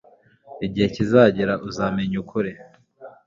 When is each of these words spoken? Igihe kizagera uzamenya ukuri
Igihe 0.65 0.87
kizagera 0.95 1.53
uzamenya 1.67 2.15
ukuri 2.23 2.51